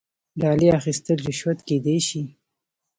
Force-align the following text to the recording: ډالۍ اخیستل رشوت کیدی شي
ډالۍ 0.41 0.67
اخیستل 0.79 1.17
رشوت 1.27 1.59
کیدی 1.67 1.97
شي 2.07 2.21